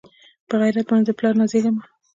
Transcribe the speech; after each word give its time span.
پۀ 0.47 0.53
غېرت 0.61 0.85
باندې 0.89 1.05
د 1.15 1.17
پلار 1.17 1.33
نازېږه 1.39 1.71
مۀ 1.75 1.83